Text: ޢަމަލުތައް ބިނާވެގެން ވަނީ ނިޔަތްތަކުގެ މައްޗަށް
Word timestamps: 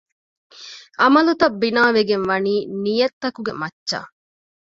ޢަމަލުތައް 1.01 1.57
ބިނާވެގެން 1.61 2.25
ވަނީ 2.29 2.53
ނިޔަތްތަކުގެ 2.83 3.53
މައްޗަށް 3.61 4.09